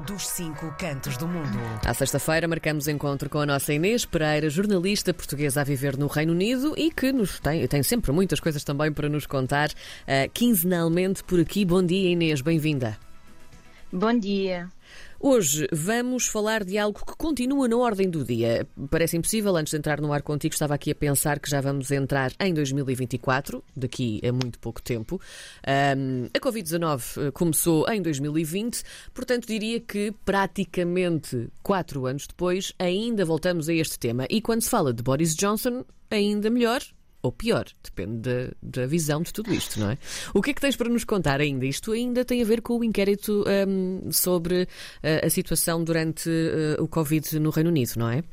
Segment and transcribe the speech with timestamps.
[0.00, 1.58] dos cinco cantos do mundo.
[1.84, 6.32] À sexta-feira marcamos encontro com a nossa Inês Pereira, jornalista portuguesa a viver no Reino
[6.32, 11.22] Unido e que nos tem, tem sempre muitas coisas também para nos contar uh, quinzenalmente
[11.22, 11.64] por aqui.
[11.64, 12.98] Bom dia, Inês, bem-vinda.
[13.92, 14.68] Bom dia.
[15.24, 18.66] Hoje vamos falar de algo que continua na ordem do dia.
[18.90, 21.92] Parece impossível, antes de entrar no ar contigo, estava aqui a pensar que já vamos
[21.92, 25.20] entrar em 2024, daqui a muito pouco tempo.
[25.96, 28.82] Um, a Covid-19 eh, começou em 2020,
[29.14, 34.26] portanto diria que praticamente quatro anos depois ainda voltamos a este tema.
[34.28, 36.82] E quando se fala de Boris Johnson, ainda melhor,
[37.22, 39.98] ou pior, depende da, da, visão de tudo isto, não é?
[40.34, 41.64] O que é que tens para nos contar ainda?
[41.64, 46.82] Isto ainda tem a ver com o inquérito um, sobre uh, a situação durante uh,
[46.82, 48.24] o Covid no Reino Unido, não é?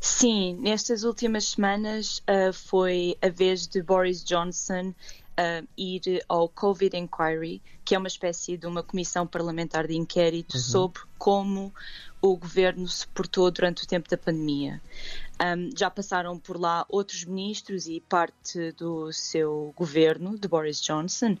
[0.00, 4.92] Sim, nestas últimas semanas uh, foi a vez de Boris Johnson
[5.74, 10.60] ir ao Covid Inquiry, que é uma espécie de uma comissão parlamentar de inquérito uhum.
[10.60, 11.72] sobre como
[12.20, 14.82] o governo se portou durante o tempo da pandemia.
[15.42, 21.38] Um, já passaram por lá outros ministros e parte do seu governo, de Boris Johnson,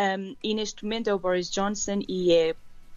[0.00, 2.56] um, e neste momento é o Boris Johnson e é,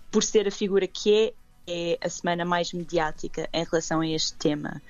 [0.10, 1.34] por ser a figura que é,
[1.68, 4.82] é a semana mais mediática em relação a este tema.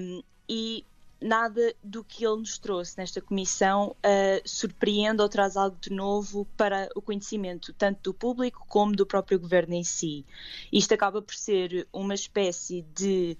[0.00, 0.84] Um, e
[1.20, 6.46] nada do que ele nos trouxe nesta comissão uh, surpreende ou traz algo de novo
[6.56, 10.24] para o conhecimento tanto do público como do próprio governo em si.
[10.72, 13.36] Isto acaba por ser uma espécie de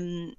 [0.00, 0.32] um,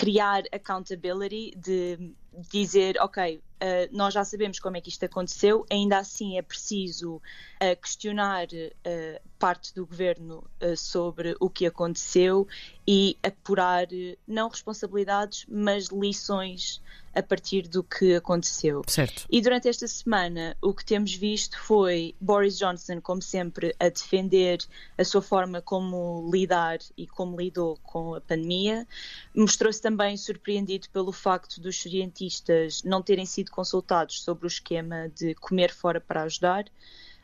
[0.00, 5.98] criar accountability, de dizer, ok, uh, nós já sabemos como é que isto aconteceu, ainda
[5.98, 10.44] assim é preciso uh, questionar uh, parte do governo
[10.76, 12.46] sobre o que aconteceu
[12.86, 13.86] e apurar
[14.28, 16.82] não responsabilidades, mas lições
[17.14, 18.82] a partir do que aconteceu.
[18.86, 19.26] Certo.
[19.30, 24.58] E durante esta semana o que temos visto foi Boris Johnson, como sempre, a defender
[24.96, 28.86] a sua forma como lidar e como lidou com a pandemia.
[29.34, 35.34] Mostrou-se também surpreendido pelo facto dos cientistas não terem sido consultados sobre o esquema de
[35.34, 36.64] comer fora para ajudar.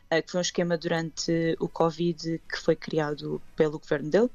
[0.09, 4.29] Eh, que foi um esquema durante o Covid que foi criado pelo governo dele,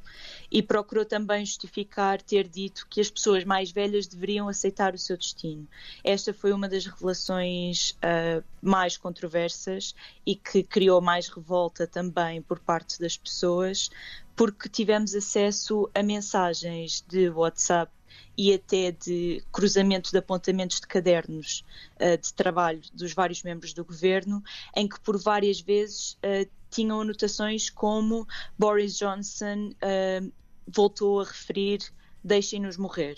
[0.51, 5.17] e procurou também justificar ter dito que as pessoas mais velhas deveriam aceitar o seu
[5.17, 5.67] destino.
[6.05, 9.95] Esta foi uma das revelações uh, mais controversas
[10.27, 13.89] e que criou mais revolta também por parte das pessoas,
[14.37, 17.91] porque tivemos acesso a mensagens de WhatsApp
[18.37, 21.65] e até de cruzamento de apontamentos de cadernos
[21.97, 24.43] uh, de trabalho dos vários membros do governo,
[24.77, 28.27] em que por várias vezes uh, tinham anotações como
[28.59, 30.33] Boris Johnson uh,
[30.67, 31.81] voltou a referir
[32.25, 33.17] deixem-nos morrer.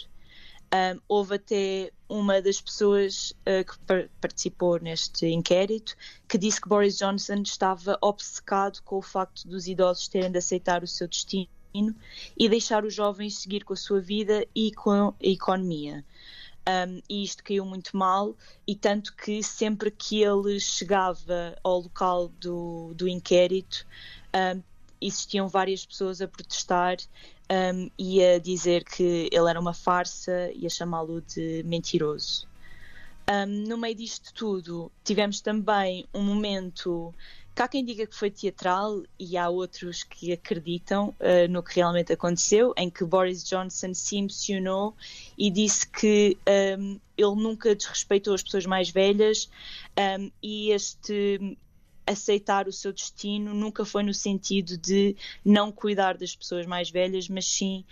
[1.06, 5.94] Houve até uma das pessoas uh, que par participou neste inquérito
[6.26, 10.82] que disse que Boris Johnson estava obcecado com o facto dos idosos terem de aceitar
[10.82, 11.48] o seu destino
[12.38, 16.04] e deixar os jovens seguir com a sua vida e com a economia.
[16.66, 18.34] Um, e isto caiu muito mal,
[18.66, 23.86] e tanto que sempre que ele chegava ao local do, do inquérito,
[24.34, 24.62] um,
[25.00, 26.96] existiam várias pessoas a protestar
[27.50, 32.48] um, e a dizer que ele era uma farsa e a chamá-lo de mentiroso.
[33.68, 37.14] no meio disto tudo, tivemos também um momento
[37.62, 42.12] há quem diga que foi teatral e há outros que acreditam uh, no que realmente
[42.12, 44.96] aconteceu, em que Boris Johnson se emocionou
[45.38, 49.48] e disse que um, ehm, ele nunca desrespeitou as pessoas mais velhas
[49.96, 51.56] um, ehm, e este
[52.06, 57.28] aceitar o seu destino nunca foi no sentido de não cuidar das pessoas mais velhas,
[57.28, 57.84] mas sim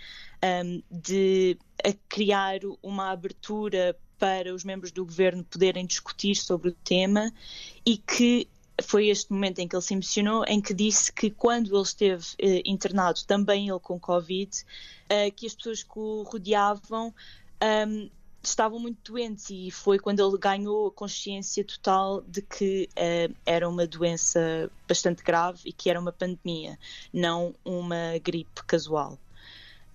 [0.43, 1.57] um, ehm, de
[2.09, 7.29] criar uma abertura para os membros do governo poderem discutir sobre o tema
[7.85, 8.47] e que
[8.81, 12.25] foi este momento em que ele se emocionou, em que disse que quando ele esteve
[12.39, 14.51] eh, internado, também ele com Covid,
[15.09, 17.13] eh, que as pessoas que o rodeavam
[17.87, 18.09] um,
[18.43, 23.67] estavam muito doentes e foi quando ele ganhou a consciência total de que uh, era
[23.69, 26.77] uma doença bastante grave e que era uma pandemia,
[27.13, 29.17] não uma gripe casual.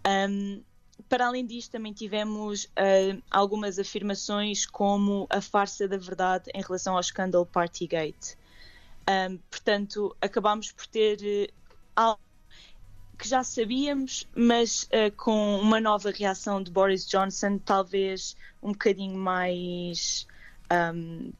[0.06, 0.62] Um,
[1.08, 6.94] para além disto, também tivemos uh, algumas afirmações como a farsa da verdade em relação
[6.94, 8.36] ao escândalo Partygate.
[9.08, 11.18] Um, portanto, acabámos por ter
[11.48, 11.52] uh,
[11.96, 12.20] algo
[13.18, 19.16] que já sabíamos, mas uh, com uma nova reação de Boris Johnson, talvez um bocadinho
[19.18, 20.26] mais
[20.94, 21.32] um,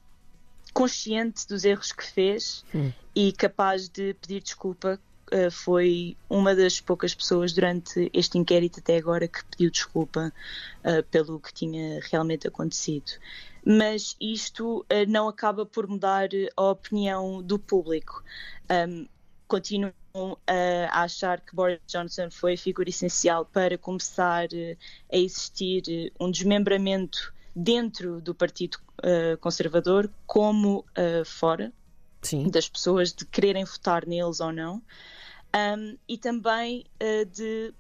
[0.72, 2.90] consciente dos erros que fez hum.
[3.14, 4.98] e capaz de pedir desculpa.
[5.30, 10.32] Uh, foi uma das poucas pessoas durante este inquérito até agora que pediu desculpa
[10.82, 13.12] uh, pelo que tinha realmente acontecido
[13.68, 18.24] mas isto uh, não acaba por mudar a opinião do público.
[18.70, 19.06] Um,
[19.46, 19.92] continuam
[20.46, 24.48] a achar que Boris Johnson foi a figura essencial para começar
[25.12, 28.78] a existir um desmembramento dentro do Partido
[29.40, 30.84] Conservador como
[31.24, 31.72] fora
[32.20, 32.50] Sim.
[32.50, 34.82] das pessoas de quererem votar neles ou não.
[35.54, 37.72] Um, e também uh, de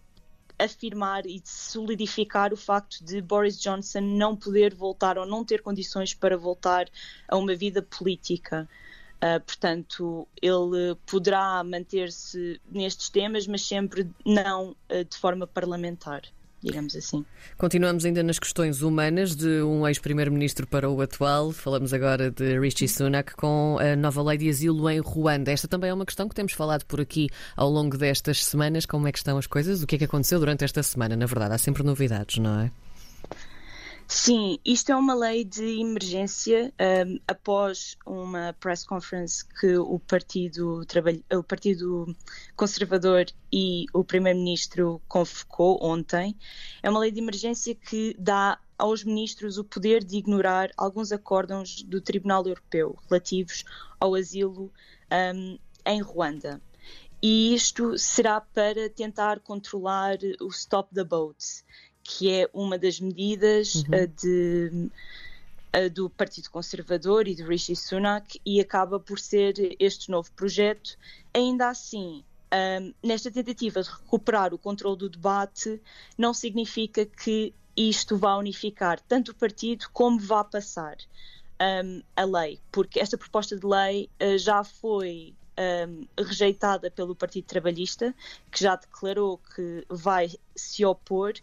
[0.58, 5.62] afirmar e de solidificar o facto de Boris Johnson não poder voltar ou não ter
[5.62, 6.88] condições para voltar
[7.26, 8.68] a uma vida política.
[9.16, 16.22] Uh, portanto, ele poderá manter-se nestes temas, mas sempre não uh, de forma parlamentar
[16.62, 17.24] digamos assim.
[17.56, 21.52] Continuamos ainda nas questões humanas de um ex-primeiro-ministro para o atual.
[21.52, 25.50] Falamos agora de Rishi Sunak com a nova lei de asilo em Ruanda.
[25.50, 28.86] Esta também é uma questão que temos falado por aqui ao longo destas semanas.
[28.86, 29.82] Como é que estão as coisas?
[29.82, 31.16] O que é que aconteceu durante esta semana?
[31.16, 32.70] Na verdade, há sempre novidades, não é?
[34.10, 40.82] Sim, isto é uma lei de emergência um, após uma press conference que o Partido,
[41.30, 42.16] o Partido
[42.56, 46.34] Conservador e o Primeiro-Ministro convocou ontem.
[46.82, 51.82] É uma lei de emergência que dá aos ministros o poder de ignorar alguns acórdãos
[51.82, 53.62] do Tribunal Europeu relativos
[54.00, 54.72] ao asilo
[55.12, 56.62] um, em Ruanda.
[57.20, 61.64] E isto será para tentar controlar o stop the boats
[62.08, 63.84] que é uma das medidas uhum.
[63.92, 64.90] Eh, de,
[65.74, 70.96] eh, do Partido Conservador e de Rishi Sunak e acaba por ser este novo projeto.
[71.34, 72.24] Ainda assim,
[72.80, 75.78] um, nesta tentativa de recuperar o controle do debate,
[76.16, 80.96] não significa que isto vá unificar tanto o partido como vá passar
[81.84, 87.44] um, a lei, porque esta proposta de lei uh, já foi um, rejeitada pelo Partido
[87.44, 88.14] Trabalhista,
[88.50, 91.34] que já declarou que vai se opor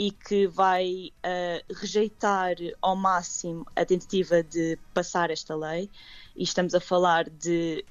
[0.00, 5.90] e que vai uh, rejeitar ao máximo a tentativa de passar esta lei.
[6.34, 7.84] E estamos a falar de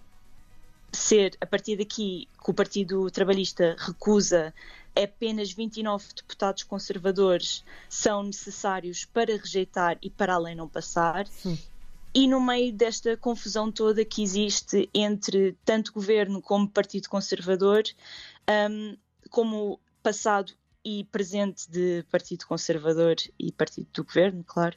[0.91, 4.51] ser, a partir daqui, que o Partido Trabalhista recusa
[4.95, 11.27] apenas 29 deputados conservadores são necessários para rejeitar e para a lei não passar.
[11.27, 11.59] Sim.
[12.11, 17.83] E no meio desta confusão toda que existe entre tanto governo como Partido Conservador,
[18.49, 18.97] um,
[19.29, 20.53] como passado
[20.89, 24.75] e presente de Partido Conservador e Partido do Governo, claro.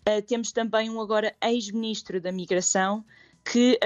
[0.00, 3.04] Uh, temos também um agora ex-ministro da Migração
[3.44, 3.78] que,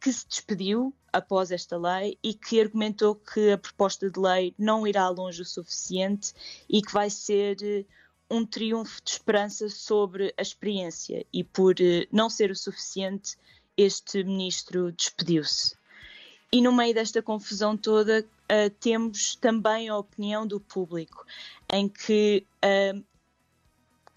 [0.00, 4.86] que se despediu após esta lei e que argumentou que a proposta de lei não
[4.86, 6.32] irá longe o suficiente
[6.68, 7.84] e que vai ser eh,
[8.30, 13.36] um triunfo de esperança sobre a experiência e por eh, não ser o suficiente
[13.76, 15.77] este ministro despediu-se.
[16.50, 21.26] E no meio desta confusão toda, uh, temos também a opinião do público,
[21.70, 23.04] em que uh,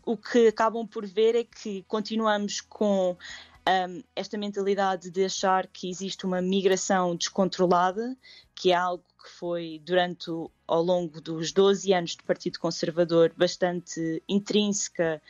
[0.05, 3.17] o que acabam por ver é que continuamos com um,
[3.65, 8.17] eh, esta mentalidade de achar que existe uma migração descontrolada,
[8.55, 10.31] que é algo que foi durante
[10.67, 15.21] ao longo dos 12 anos do Partido Conservador bastante intrínseca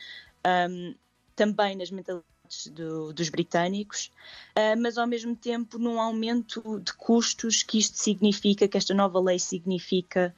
[0.70, 0.94] um,
[1.36, 2.31] também nas mentalidades
[2.70, 4.10] do, dos britânicos,
[4.56, 9.20] uh, mas ao mesmo tempo num aumento de custos que isto significa, que esta nova
[9.20, 10.34] lei significa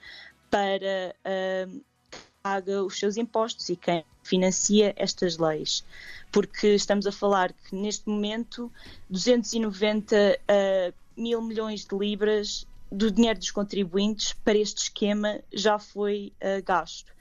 [0.50, 1.16] para
[2.10, 5.84] que paga os seus impostos e quem financia estas leis.
[6.30, 8.70] Porque estamos a falar que neste momento
[9.08, 16.32] 290 uh, mil milhões de libras do dinheiro dos contribuintes para este esquema já foi
[16.36, 17.12] uh, gasto.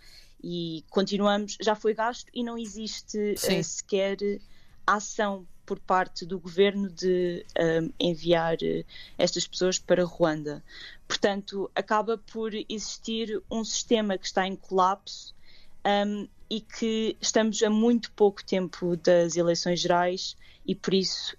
[0.43, 4.17] E continuamos, já foi gasto e não existe uh, sequer
[4.85, 8.85] ação por parte do governo de um, enviar uh,
[9.17, 10.63] estas pessoas para Ruanda.
[11.07, 15.33] Portanto, acaba por existir um sistema que está em colapso
[15.85, 20.35] um, e que estamos a muito pouco tempo das eleições gerais
[20.65, 21.35] e por isso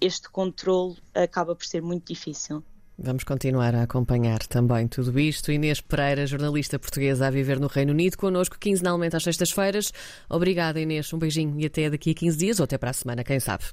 [0.00, 2.62] este controle acaba por ser muito difícil.
[2.96, 5.50] Vamos continuar a acompanhar também tudo isto.
[5.50, 9.92] Inês Pereira, jornalista portuguesa a viver no Reino Unido, connosco quinzenalmente às sextas-feiras.
[10.28, 11.12] Obrigada, Inês.
[11.12, 13.64] Um beijinho e até daqui a 15 dias ou até para a semana, quem sabe.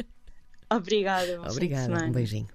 [0.70, 1.40] Obrigada.
[1.50, 2.04] Obrigada.
[2.04, 2.48] Um beijinho.